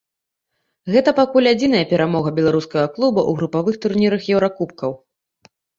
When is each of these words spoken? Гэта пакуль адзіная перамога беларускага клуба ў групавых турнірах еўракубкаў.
Гэта 0.95 1.13
пакуль 1.19 1.51
адзіная 1.53 1.83
перамога 1.93 2.29
беларускага 2.41 2.87
клуба 2.99 3.21
ў 3.29 3.43
групавых 3.43 3.75
турнірах 3.87 4.21
еўракубкаў. 4.37 5.01